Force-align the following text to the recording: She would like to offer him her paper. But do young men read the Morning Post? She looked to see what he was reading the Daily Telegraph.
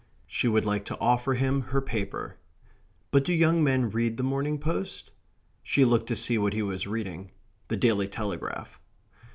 She 0.25 0.47
would 0.47 0.65
like 0.65 0.83
to 0.85 0.97
offer 0.99 1.35
him 1.35 1.61
her 1.61 1.79
paper. 1.79 2.37
But 3.11 3.23
do 3.23 3.31
young 3.31 3.63
men 3.63 3.91
read 3.91 4.17
the 4.17 4.23
Morning 4.23 4.57
Post? 4.57 5.11
She 5.61 5.85
looked 5.85 6.07
to 6.07 6.15
see 6.15 6.39
what 6.39 6.53
he 6.53 6.63
was 6.63 6.87
reading 6.87 7.29
the 7.67 7.77
Daily 7.77 8.07
Telegraph. 8.07 8.79